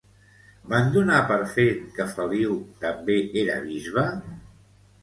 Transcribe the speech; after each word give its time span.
Van 0.71 0.87
donar 0.95 1.19
per 1.33 1.37
fet 1.57 1.85
que 1.99 2.09
Feliu 2.17 2.59
també 2.87 3.21
era 3.45 3.61
bisbe? 3.71 4.09